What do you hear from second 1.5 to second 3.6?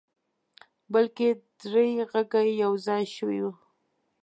درې غږه يو ځای شوي وو.